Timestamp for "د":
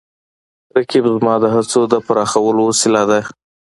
1.43-1.45, 1.91-1.93